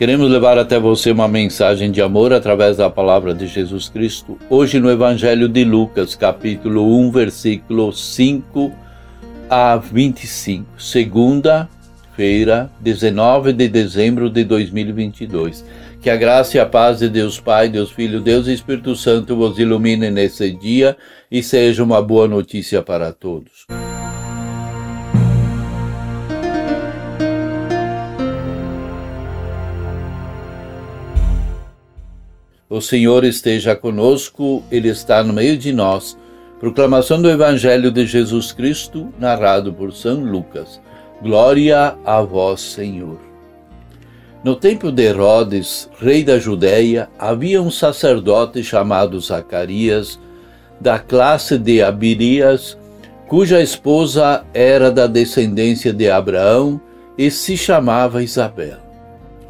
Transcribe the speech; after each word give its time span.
Queremos 0.00 0.30
levar 0.30 0.56
até 0.56 0.80
você 0.80 1.10
uma 1.10 1.28
mensagem 1.28 1.90
de 1.90 2.00
amor 2.00 2.32
através 2.32 2.78
da 2.78 2.88
palavra 2.88 3.34
de 3.34 3.46
Jesus 3.46 3.86
Cristo, 3.90 4.38
hoje 4.48 4.80
no 4.80 4.90
Evangelho 4.90 5.46
de 5.46 5.62
Lucas, 5.62 6.14
capítulo 6.14 6.98
1, 7.00 7.10
versículo 7.10 7.92
5 7.92 8.72
a 9.50 9.76
25, 9.76 10.64
segunda-feira, 10.78 12.70
19 12.80 13.52
de 13.52 13.68
dezembro 13.68 14.30
de 14.30 14.42
2022. 14.42 15.66
Que 16.00 16.08
a 16.08 16.16
graça 16.16 16.56
e 16.56 16.60
a 16.60 16.64
paz 16.64 17.00
de 17.00 17.08
Deus 17.10 17.38
Pai, 17.38 17.68
Deus 17.68 17.90
Filho, 17.90 18.22
Deus 18.22 18.46
e 18.46 18.54
Espírito 18.54 18.96
Santo 18.96 19.36
vos 19.36 19.58
ilumine 19.58 20.10
nesse 20.10 20.50
dia 20.50 20.96
e 21.30 21.42
seja 21.42 21.84
uma 21.84 22.00
boa 22.00 22.26
notícia 22.26 22.80
para 22.80 23.12
todos. 23.12 23.66
O 32.80 32.82
Senhor 32.82 33.24
esteja 33.24 33.76
conosco, 33.76 34.62
Ele 34.70 34.88
está 34.88 35.22
no 35.22 35.34
meio 35.34 35.58
de 35.58 35.70
nós. 35.70 36.16
Proclamação 36.58 37.20
do 37.20 37.28
Evangelho 37.28 37.90
de 37.90 38.06
Jesus 38.06 38.52
Cristo, 38.52 39.12
narrado 39.18 39.70
por 39.70 39.92
São 39.92 40.24
Lucas. 40.24 40.80
Glória 41.20 41.94
a 42.06 42.22
vós, 42.22 42.62
Senhor. 42.62 43.18
No 44.42 44.56
tempo 44.56 44.90
de 44.90 45.02
Herodes, 45.02 45.90
rei 46.00 46.24
da 46.24 46.38
Judéia, 46.38 47.10
havia 47.18 47.60
um 47.60 47.70
sacerdote 47.70 48.64
chamado 48.64 49.20
Zacarias, 49.20 50.18
da 50.80 50.98
classe 50.98 51.58
de 51.58 51.82
Abirias, 51.82 52.78
cuja 53.28 53.60
esposa 53.60 54.42
era 54.54 54.90
da 54.90 55.06
descendência 55.06 55.92
de 55.92 56.08
Abraão 56.08 56.80
e 57.18 57.30
se 57.30 57.58
chamava 57.58 58.22
Isabel. 58.22 58.78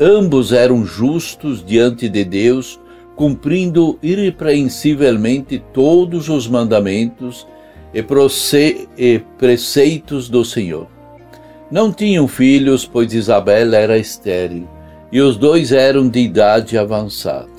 Ambos 0.01 0.53
eram 0.53 0.85
justos 0.85 1.65
diante 1.65 2.09
de 2.09 2.25
Deus 2.25 2.80
cumprindo 3.21 3.99
irrepreensivelmente 4.03 5.63
todos 5.75 6.31
os 6.31 6.49
mandamentos 6.49 7.47
e 7.93 9.21
preceitos 9.37 10.27
do 10.31 10.43
Senhor. 10.43 10.87
Não 11.71 11.93
tinham 11.93 12.27
filhos, 12.27 12.87
pois 12.87 13.13
Isabel 13.13 13.75
era 13.75 13.99
estéril, 13.99 14.67
e 15.13 15.21
os 15.21 15.37
dois 15.37 15.71
eram 15.71 16.09
de 16.09 16.21
idade 16.21 16.79
avançada. 16.79 17.51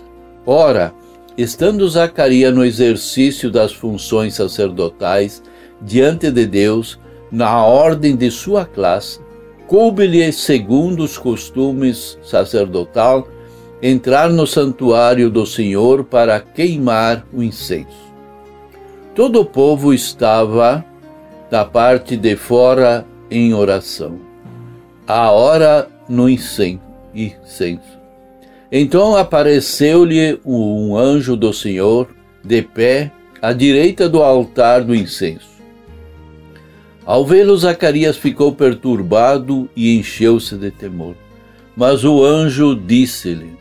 Ora, 0.47 0.91
estando 1.37 1.87
Zacarias 1.87 2.55
no 2.55 2.65
exercício 2.65 3.51
das 3.51 3.71
funções 3.71 4.33
sacerdotais 4.33 5.43
diante 5.79 6.31
de 6.31 6.47
Deus, 6.47 6.99
na 7.31 7.63
ordem 7.63 8.15
de 8.15 8.31
sua 8.31 8.65
classe, 8.65 9.19
coube-lhe, 9.67 10.31
segundo 10.33 11.03
os 11.03 11.19
costumes 11.19 12.17
sacerdotal, 12.23 13.27
entrar 13.81 14.29
no 14.29 14.45
santuário 14.45 15.29
do 15.29 15.45
Senhor 15.45 16.03
para 16.03 16.39
queimar 16.39 17.25
o 17.33 17.41
incenso. 17.41 18.11
Todo 19.15 19.41
o 19.41 19.45
povo 19.45 19.93
estava 19.93 20.85
da 21.49 21.65
parte 21.65 22.15
de 22.15 22.35
fora 22.35 23.05
em 23.29 23.53
oração, 23.53 24.19
a 25.07 25.31
hora 25.31 25.89
no 26.07 26.29
incenso. 26.29 26.79
Então 28.71 29.17
apareceu-lhe 29.17 30.39
um 30.45 30.95
anjo 30.95 31.35
do 31.35 31.51
Senhor 31.51 32.07
de 32.43 32.61
pé 32.61 33.11
à 33.41 33.51
direita 33.51 34.07
do 34.07 34.21
altar 34.21 34.83
do 34.83 34.95
incenso. 34.95 35.49
Ao 37.03 37.25
vê-lo, 37.25 37.57
Zacarias 37.57 38.15
ficou 38.15 38.53
perturbado 38.53 39.67
e 39.75 39.97
encheu-se 39.97 40.55
de 40.55 40.71
temor. 40.71 41.15
Mas 41.75 42.05
o 42.05 42.23
anjo 42.23 42.75
disse-lhe: 42.75 43.60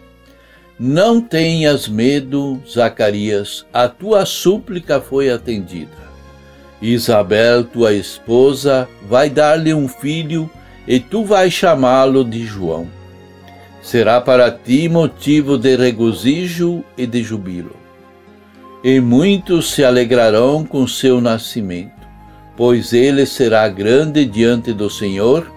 não 0.82 1.20
tenhas 1.20 1.86
medo, 1.86 2.58
Zacarias, 2.66 3.66
a 3.70 3.86
tua 3.86 4.24
súplica 4.24 4.98
foi 4.98 5.28
atendida. 5.28 6.00
Isabel, 6.80 7.64
tua 7.64 7.92
esposa, 7.92 8.88
vai 9.06 9.28
dar-lhe 9.28 9.74
um 9.74 9.86
filho 9.86 10.48
e 10.88 10.98
tu 10.98 11.22
vais 11.22 11.52
chamá-lo 11.52 12.24
de 12.24 12.46
João. 12.46 12.88
Será 13.82 14.22
para 14.22 14.50
ti 14.50 14.88
motivo 14.88 15.58
de 15.58 15.76
regozijo 15.76 16.82
e 16.96 17.06
de 17.06 17.22
jubilo. 17.22 17.76
E 18.82 19.00
muitos 19.00 19.74
se 19.74 19.84
alegrarão 19.84 20.64
com 20.64 20.86
seu 20.86 21.20
nascimento, 21.20 22.08
pois 22.56 22.94
ele 22.94 23.26
será 23.26 23.68
grande 23.68 24.24
diante 24.24 24.72
do 24.72 24.88
Senhor 24.88 25.52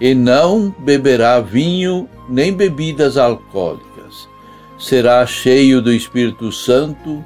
e 0.00 0.12
não 0.12 0.74
beberá 0.80 1.40
vinho 1.40 2.08
nem 2.28 2.52
bebidas 2.52 3.16
alcoólicas 3.16 3.85
será 4.78 5.26
cheio 5.26 5.80
do 5.80 5.92
Espírito 5.92 6.52
Santo, 6.52 7.24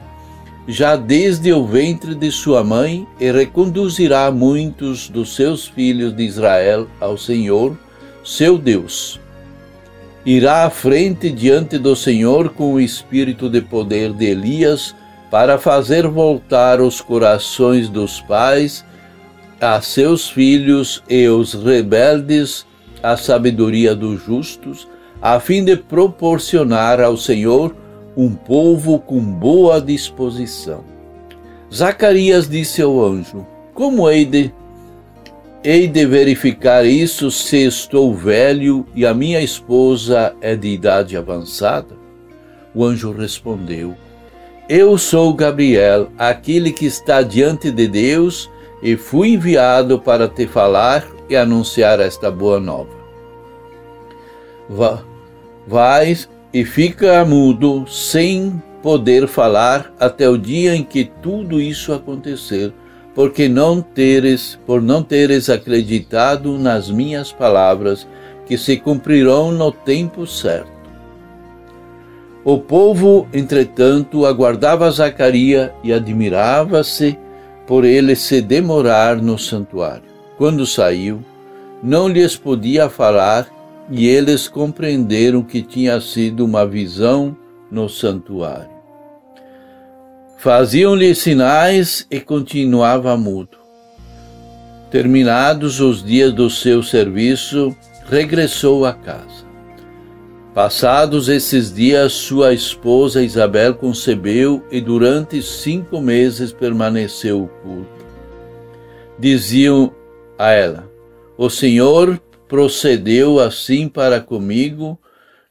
já 0.68 0.94
desde 0.96 1.52
o 1.52 1.66
ventre 1.66 2.14
de 2.14 2.30
sua 2.30 2.62
mãe, 2.62 3.06
e 3.18 3.30
reconduzirá 3.30 4.30
muitos 4.30 5.08
dos 5.08 5.34
seus 5.34 5.66
filhos 5.66 6.14
de 6.14 6.22
Israel 6.22 6.86
ao 7.00 7.16
Senhor, 7.18 7.76
seu 8.24 8.56
Deus. 8.56 9.20
Irá 10.24 10.64
à 10.64 10.70
frente 10.70 11.30
diante 11.30 11.78
do 11.78 11.96
Senhor 11.96 12.50
com 12.50 12.74
o 12.74 12.80
espírito 12.80 13.48
de 13.48 13.60
poder 13.60 14.12
de 14.12 14.26
Elias, 14.26 14.94
para 15.30 15.58
fazer 15.58 16.08
voltar 16.08 16.80
os 16.80 17.00
corações 17.00 17.88
dos 17.88 18.20
pais 18.20 18.84
a 19.60 19.80
seus 19.80 20.28
filhos 20.28 21.02
e 21.08 21.28
os 21.28 21.54
rebeldes 21.54 22.66
à 23.02 23.16
sabedoria 23.16 23.94
dos 23.94 24.24
justos, 24.24 24.88
a 25.20 25.38
fim 25.38 25.64
de 25.64 25.76
proporcionar 25.76 27.00
ao 27.00 27.16
Senhor 27.16 27.74
um 28.16 28.34
povo 28.34 28.98
com 28.98 29.20
boa 29.20 29.80
disposição. 29.80 30.82
Zacarias 31.72 32.48
disse 32.48 32.82
ao 32.82 33.04
anjo: 33.04 33.46
Como 33.74 34.10
hei 34.10 34.24
de, 34.24 34.52
hei 35.62 35.86
de 35.86 36.06
verificar 36.06 36.84
isso 36.84 37.30
se 37.30 37.64
estou 37.64 38.14
velho 38.14 38.86
e 38.94 39.06
a 39.06 39.14
minha 39.14 39.40
esposa 39.40 40.34
é 40.40 40.56
de 40.56 40.68
idade 40.68 41.16
avançada? 41.16 41.94
O 42.74 42.84
anjo 42.84 43.12
respondeu: 43.12 43.94
Eu 44.68 44.96
sou 44.96 45.32
Gabriel, 45.34 46.08
aquele 46.18 46.72
que 46.72 46.86
está 46.86 47.22
diante 47.22 47.70
de 47.70 47.86
Deus, 47.86 48.50
e 48.82 48.96
fui 48.96 49.34
enviado 49.34 49.98
para 49.98 50.26
te 50.26 50.46
falar 50.46 51.06
e 51.28 51.36
anunciar 51.36 52.00
esta 52.00 52.30
boa 52.30 52.58
nova. 52.58 52.98
Vá, 54.68 55.02
vais 55.66 56.28
e 56.52 56.64
fica 56.64 57.24
mudo 57.24 57.86
sem 57.86 58.60
poder 58.82 59.28
falar 59.28 59.92
até 60.00 60.28
o 60.28 60.36
dia 60.36 60.74
em 60.74 60.82
que 60.82 61.04
tudo 61.22 61.60
isso 61.60 61.92
acontecer, 61.92 62.72
porque 63.14 63.48
não 63.48 63.82
teres, 63.82 64.58
por 64.66 64.80
não 64.80 65.02
teres 65.02 65.48
acreditado 65.48 66.58
nas 66.58 66.90
minhas 66.90 67.32
palavras, 67.32 68.06
que 68.46 68.56
se 68.58 68.76
cumprirão 68.76 69.52
no 69.52 69.70
tempo 69.70 70.26
certo. 70.26 70.80
O 72.42 72.58
povo, 72.58 73.28
entretanto, 73.34 74.24
aguardava 74.24 74.90
Zacarias 74.90 75.70
e 75.84 75.92
admirava-se 75.92 77.18
por 77.66 77.84
ele 77.84 78.16
se 78.16 78.40
demorar 78.40 79.16
no 79.16 79.38
santuário. 79.38 80.08
Quando 80.38 80.66
saiu, 80.66 81.22
não 81.82 82.08
lhes 82.08 82.36
podia 82.36 82.88
falar 82.88 83.46
e 83.90 84.06
eles 84.06 84.48
compreenderam 84.48 85.42
que 85.42 85.62
tinha 85.62 86.00
sido 86.00 86.44
uma 86.44 86.64
visão 86.64 87.36
no 87.70 87.88
santuário. 87.88 88.70
Faziam-lhe 90.38 91.14
sinais 91.14 92.06
e 92.10 92.20
continuava 92.20 93.16
mudo. 93.16 93.58
Terminados 94.90 95.80
os 95.80 96.02
dias 96.02 96.32
do 96.32 96.48
seu 96.48 96.82
serviço, 96.82 97.76
regressou 98.08 98.86
à 98.86 98.92
casa. 98.92 99.50
Passados 100.54 101.28
esses 101.28 101.72
dias, 101.72 102.12
sua 102.12 102.52
esposa 102.52 103.22
Isabel 103.22 103.74
concebeu 103.74 104.64
e 104.70 104.80
durante 104.80 105.40
cinco 105.42 106.00
meses 106.00 106.52
permaneceu 106.52 107.44
oculta. 107.44 108.04
Diziam 109.18 109.92
a 110.36 110.50
ela: 110.50 110.90
O 111.36 111.48
Senhor 111.48 112.20
procedeu 112.50 113.38
assim 113.38 113.88
para 113.88 114.20
comigo 114.20 115.00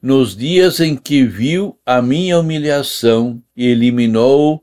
nos 0.02 0.36
dias 0.36 0.82
em 0.82 0.98
que 0.98 1.24
viu 1.24 1.80
a 1.86 2.02
minha 2.02 2.38
humilhação 2.38 3.42
e 3.56 3.68
eliminou 3.68 4.62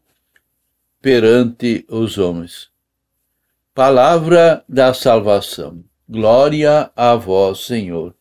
perante 1.00 1.86
os 1.88 2.18
homens. 2.18 2.68
Palavra 3.74 4.62
da 4.68 4.92
salvação. 4.92 5.82
Glória 6.06 6.90
a 6.94 7.16
vós, 7.16 7.60
Senhor. 7.60 8.14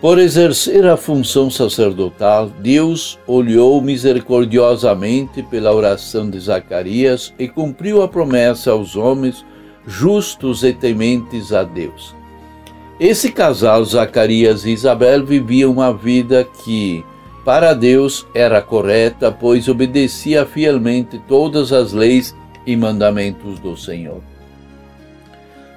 Por 0.00 0.20
exercer 0.20 0.86
a 0.86 0.96
função 0.96 1.50
sacerdotal, 1.50 2.48
Deus 2.60 3.18
olhou 3.26 3.80
misericordiosamente 3.82 5.42
pela 5.42 5.74
oração 5.74 6.30
de 6.30 6.38
Zacarias 6.38 7.34
e 7.36 7.48
cumpriu 7.48 8.00
a 8.00 8.06
promessa 8.06 8.70
aos 8.70 8.94
homens 8.94 9.44
justos 9.84 10.62
e 10.62 10.72
tementes 10.72 11.52
a 11.52 11.64
Deus. 11.64 12.14
Esse 13.00 13.32
casal, 13.32 13.84
Zacarias 13.84 14.64
e 14.64 14.70
Isabel, 14.70 15.26
vivia 15.26 15.68
uma 15.68 15.92
vida 15.92 16.46
que, 16.64 17.04
para 17.44 17.74
Deus, 17.74 18.24
era 18.32 18.62
correta, 18.62 19.32
pois 19.32 19.66
obedecia 19.66 20.46
fielmente 20.46 21.20
todas 21.26 21.72
as 21.72 21.92
leis 21.92 22.36
e 22.64 22.76
mandamentos 22.76 23.58
do 23.58 23.76
Senhor. 23.76 24.20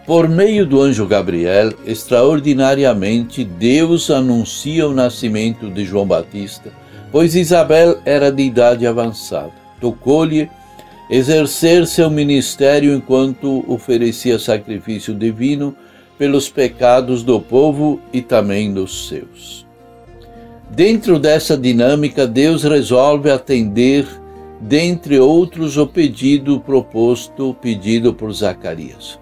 Por 0.06 0.27
meio 0.27 0.65
do 0.65 0.81
anjo 0.81 1.06
Gabriel, 1.06 1.74
extraordinariamente, 1.86 3.44
Deus 3.44 4.09
anuncia 4.09 4.88
o 4.88 4.94
nascimento 4.94 5.69
de 5.69 5.86
João 5.86 6.07
Batista, 6.07 6.71
pois 7.12 7.36
Isabel 7.36 8.00
era 8.03 8.31
de 8.31 8.42
idade 8.42 8.88
avançada. 8.88 9.53
Tocou-lhe 9.80 10.50
exercer 11.07 11.86
seu 11.86 12.09
ministério 12.09 12.95
enquanto 12.95 13.63
oferecia 13.71 14.39
sacrifício 14.39 15.13
divino 15.13 15.75
pelos 16.18 16.50
pecados 16.50 17.21
do 17.21 17.39
povo 17.39 18.00
e 18.12 18.24
também 18.24 18.74
dos 18.74 19.07
seus. 19.07 19.68
Dentro 20.71 21.19
dessa 21.19 21.56
dinâmica, 21.56 22.25
Deus 22.25 22.63
resolve 22.63 23.30
atender, 23.30 24.07
dentre 24.59 25.19
outros, 25.19 25.77
o 25.77 25.86
pedido 25.86 26.59
proposto, 26.59 27.56
pedido 27.62 28.13
por 28.13 28.33
Zacarias 28.33 29.20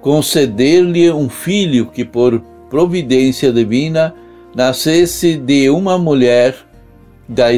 conceder-lhe 0.00 1.10
um 1.10 1.28
filho 1.28 1.86
que, 1.86 2.04
por 2.04 2.40
providência 2.68 3.52
divina, 3.52 4.14
nascesse 4.54 5.36
de 5.36 5.68
uma 5.70 5.98
mulher 5.98 6.56
da 7.28 7.48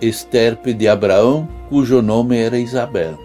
esterpe 0.00 0.72
de 0.72 0.88
Abraão, 0.88 1.48
cujo 1.68 2.00
nome 2.00 2.36
era 2.38 2.58
Isabel. 2.58 3.18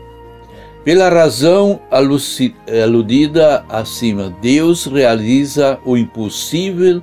Pela 0.84 1.10
razão 1.10 1.80
aludida 1.90 3.66
acima, 3.70 4.36
Deus 4.42 4.86
realiza 4.86 5.80
o 5.84 5.98
impossível 5.98 7.02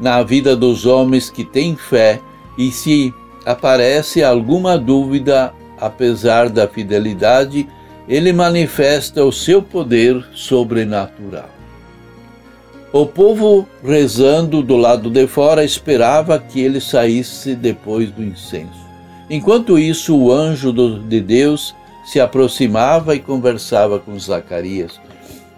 na 0.00 0.22
vida 0.22 0.54
dos 0.54 0.86
homens 0.86 1.30
que 1.30 1.44
têm 1.44 1.74
fé 1.74 2.20
e 2.56 2.70
se 2.70 3.12
aparece 3.44 4.22
alguma 4.22 4.78
dúvida, 4.78 5.52
apesar 5.80 6.48
da 6.48 6.68
fidelidade, 6.68 7.68
ele 8.08 8.32
manifesta 8.32 9.24
o 9.24 9.32
seu 9.32 9.62
poder 9.62 10.24
sobrenatural. 10.34 11.48
O 12.92 13.06
povo, 13.06 13.66
rezando 13.82 14.62
do 14.62 14.76
lado 14.76 15.10
de 15.10 15.26
fora, 15.26 15.64
esperava 15.64 16.38
que 16.38 16.60
ele 16.60 16.80
saísse 16.80 17.56
depois 17.56 18.10
do 18.10 18.22
incenso. 18.22 18.84
Enquanto 19.28 19.78
isso, 19.78 20.16
o 20.16 20.30
anjo 20.30 20.72
de 20.72 21.20
Deus 21.20 21.74
se 22.04 22.20
aproximava 22.20 23.16
e 23.16 23.18
conversava 23.18 23.98
com 23.98 24.18
Zacarias. 24.18 25.00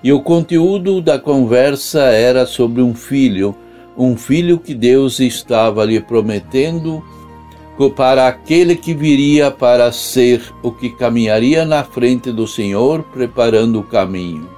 E 0.03 0.13
o 0.13 0.21
conteúdo 0.21 1.03
da 1.03 1.19
conversa 1.19 2.05
era 2.05 2.47
sobre 2.47 2.81
um 2.81 2.95
filho, 2.95 3.55
um 3.99 4.17
filho 4.17 4.59
que 4.59 4.75
Deus 4.75 5.21
estava 5.21 5.85
lhe 5.85 6.01
prometendo 6.01 7.03
para 7.95 8.27
aquele 8.27 8.75
que 8.75 8.95
viria 8.95 9.51
para 9.51 9.93
ser 9.93 10.43
o 10.63 10.73
que 10.73 10.89
caminharia 10.89 11.65
na 11.65 11.85
frente 11.85 12.33
do 12.33 12.47
Senhor, 12.47 13.03
preparando 13.03 13.81
o 13.81 13.85
caminho. 13.85 14.49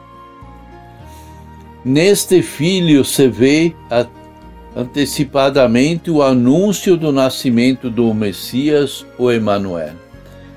Neste 1.85 2.43
filho 2.43 3.05
se 3.05 3.27
vê 3.29 3.75
antecipadamente 4.77 6.11
o 6.11 6.23
anúncio 6.23 6.97
do 6.97 7.11
nascimento 7.11 7.91
do 7.91 8.15
Messias, 8.15 9.05
o 9.19 9.31
Emanuel. 9.31 9.95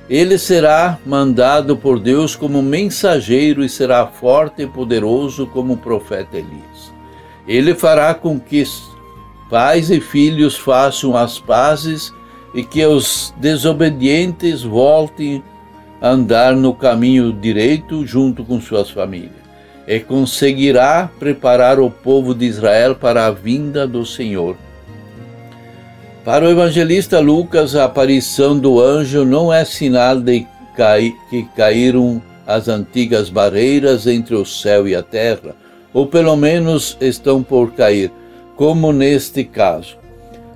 Ele 0.07 0.37
será 0.37 0.99
mandado 1.05 1.75
por 1.75 1.97
Deus 1.97 2.35
como 2.35 2.61
mensageiro 2.61 3.63
e 3.63 3.69
será 3.69 4.05
forte 4.05 4.61
e 4.61 4.67
poderoso 4.67 5.47
como 5.47 5.73
o 5.73 5.77
profeta 5.77 6.37
Elias. 6.37 6.93
Ele 7.47 7.73
fará 7.73 8.13
com 8.13 8.39
que 8.39 8.63
pais 9.49 9.89
e 9.89 9.99
filhos 9.99 10.57
façam 10.57 11.15
as 11.15 11.39
pazes 11.39 12.13
e 12.53 12.63
que 12.63 12.85
os 12.85 13.33
desobedientes 13.37 14.63
voltem 14.63 15.43
a 16.01 16.09
andar 16.09 16.55
no 16.55 16.73
caminho 16.73 17.31
direito 17.31 18.05
junto 18.05 18.43
com 18.43 18.59
suas 18.59 18.89
famílias. 18.89 19.41
E 19.87 19.99
conseguirá 19.99 21.09
preparar 21.19 21.79
o 21.79 21.89
povo 21.89 22.33
de 22.33 22.45
Israel 22.45 22.95
para 22.95 23.25
a 23.25 23.31
vinda 23.31 23.87
do 23.87 24.05
Senhor. 24.05 24.55
Para 26.23 26.45
o 26.45 26.49
evangelista 26.49 27.19
Lucas, 27.19 27.75
a 27.75 27.85
aparição 27.85 28.57
do 28.57 28.79
anjo 28.79 29.25
não 29.25 29.51
é 29.51 29.65
sinal 29.65 30.19
de 30.19 30.45
que 31.29 31.43
caíram 31.55 32.21
as 32.47 32.67
antigas 32.67 33.29
barreiras 33.29 34.07
entre 34.07 34.35
o 34.35 34.45
céu 34.45 34.87
e 34.87 34.95
a 34.95 35.03
terra, 35.03 35.55
ou 35.93 36.07
pelo 36.07 36.35
menos 36.35 36.97
estão 36.99 37.43
por 37.43 37.71
cair, 37.73 38.11
como 38.55 38.91
neste 38.91 39.43
caso. 39.43 39.97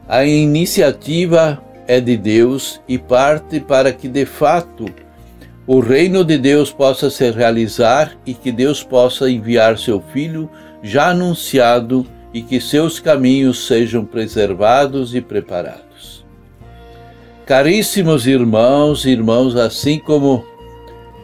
A 0.08 0.26
iniciativa 0.26 1.62
é 1.88 2.00
de 2.00 2.18
Deus 2.18 2.82
e 2.88 2.98
parte 2.98 3.60
para 3.60 3.92
que 3.92 4.08
de 4.08 4.26
fato 4.26 4.86
o 5.68 5.80
reino 5.80 6.24
de 6.24 6.38
Deus 6.38 6.72
possa 6.72 7.10
se 7.10 7.32
realizar 7.32 8.16
e 8.26 8.34
que 8.34 8.52
Deus 8.52 8.84
possa 8.84 9.30
enviar 9.30 9.78
seu 9.78 10.00
Filho 10.14 10.50
já 10.84 11.10
anunciado 11.10 12.06
e 12.34 12.42
que 12.42 12.60
seus 12.60 13.00
caminhos 13.00 13.66
sejam 13.66 14.06
preservados 14.06 15.16
e 15.16 15.22
preparados. 15.22 16.26
Caríssimos 17.46 18.28
irmãos 18.28 19.06
e 19.06 19.10
irmãos, 19.10 19.56
assim 19.56 20.00
como 20.00 20.46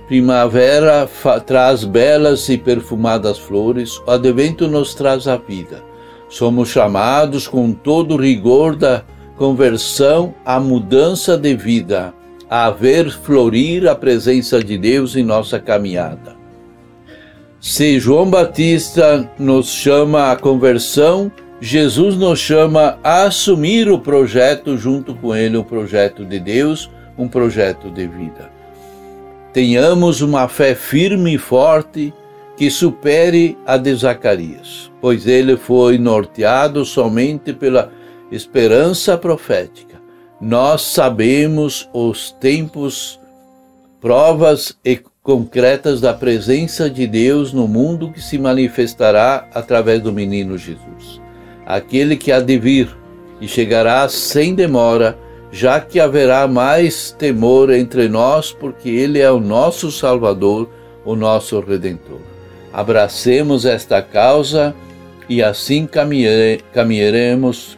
primavera 0.07 1.09
traz 1.45 1.83
belas 1.83 2.47
e 2.49 2.57
perfumadas 2.57 3.37
flores, 3.37 3.97
o 4.07 4.11
advento 4.11 4.67
nos 4.67 4.93
traz 4.93 5.27
a 5.27 5.37
vida. 5.37 5.83
Somos 6.29 6.69
chamados 6.69 7.47
com 7.47 7.73
todo 7.73 8.15
o 8.15 8.17
rigor 8.17 8.75
da 8.75 9.03
conversão 9.41 10.35
à 10.45 10.59
mudança 10.59 11.35
de 11.35 11.55
vida, 11.55 12.13
a 12.47 12.69
ver 12.69 13.09
florir 13.09 13.87
a 13.87 13.95
presença 13.95 14.63
de 14.63 14.77
Deus 14.77 15.15
em 15.15 15.23
nossa 15.23 15.59
caminhada. 15.59 16.35
Se 17.59 17.99
João 17.99 18.29
Batista 18.29 19.27
nos 19.39 19.67
chama 19.67 20.31
à 20.31 20.35
conversão, 20.35 21.31
Jesus 21.59 22.15
nos 22.17 22.37
chama 22.37 22.99
a 23.03 23.23
assumir 23.23 23.89
o 23.89 23.97
projeto 23.97 24.77
junto 24.77 25.15
com 25.15 25.35
ele, 25.35 25.57
o 25.57 25.63
projeto 25.63 26.23
de 26.23 26.39
Deus, 26.39 26.91
um 27.17 27.27
projeto 27.27 27.89
de 27.89 28.05
vida. 28.05 28.47
Tenhamos 29.51 30.21
uma 30.21 30.47
fé 30.47 30.75
firme 30.75 31.33
e 31.33 31.39
forte 31.39 32.13
que 32.55 32.69
supere 32.69 33.57
a 33.65 33.75
de 33.75 33.91
Zacarias, 33.95 34.91
pois 35.01 35.25
ele 35.25 35.57
foi 35.57 35.97
norteado 35.97 36.85
somente 36.85 37.51
pela 37.53 37.91
esperança 38.31 39.17
profética. 39.17 39.99
Nós 40.39 40.81
sabemos 40.83 41.87
os 41.93 42.31
tempos, 42.31 43.19
provas 43.99 44.75
e 44.83 44.99
concretas 45.21 46.01
da 46.01 46.13
presença 46.13 46.89
de 46.89 47.05
Deus 47.05 47.53
no 47.53 47.67
mundo 47.67 48.11
que 48.11 48.21
se 48.21 48.39
manifestará 48.39 49.47
através 49.53 50.01
do 50.01 50.11
menino 50.11 50.57
Jesus. 50.57 51.21
Aquele 51.65 52.15
que 52.17 52.31
há 52.31 52.39
de 52.39 52.57
vir 52.57 52.89
e 53.39 53.47
chegará 53.47 54.07
sem 54.09 54.55
demora, 54.55 55.17
já 55.51 55.79
que 55.79 55.99
haverá 55.99 56.47
mais 56.47 57.11
temor 57.11 57.71
entre 57.71 58.07
nós, 58.07 58.51
porque 58.51 58.89
Ele 58.89 59.19
é 59.19 59.29
o 59.29 59.39
nosso 59.39 59.91
Salvador, 59.91 60.69
o 61.05 61.15
nosso 61.15 61.59
Redentor. 61.59 62.19
Abracemos 62.73 63.65
esta 63.65 64.01
causa 64.01 64.73
e 65.27 65.43
assim 65.43 65.87
caminharemos 66.73 67.77